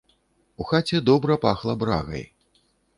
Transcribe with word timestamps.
У 0.61 0.67
хаце 0.71 1.03
добра 1.11 1.39
пахла 1.47 1.79
брагай. 1.87 2.29